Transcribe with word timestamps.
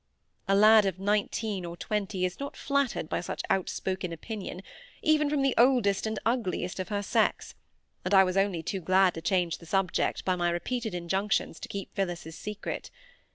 A 0.47 0.55
lad 0.55 0.87
of 0.87 0.97
nineteen 0.97 1.63
or 1.63 1.77
twenty 1.77 2.25
is 2.25 2.39
not 2.39 2.57
flattered 2.57 3.07
by 3.07 3.21
such 3.21 3.43
an 3.43 3.47
out 3.55 3.69
spoken 3.69 4.11
opinion 4.11 4.63
even 5.03 5.29
from 5.29 5.43
the 5.43 5.53
oldest 5.59 6.07
and 6.07 6.17
ugliest 6.25 6.79
of 6.79 6.89
her 6.89 7.03
sex; 7.03 7.53
and 8.03 8.11
I 8.11 8.23
was 8.23 8.35
only 8.35 8.63
too 8.63 8.81
glad 8.81 9.13
to 9.13 9.21
change 9.21 9.59
the 9.59 9.67
subject 9.67 10.25
by 10.25 10.35
my 10.35 10.49
repeated 10.49 10.95
injunctions 10.95 11.59
to 11.59 11.69
keep 11.69 11.93
Phillis's 11.93 12.35
secret. 12.35 12.89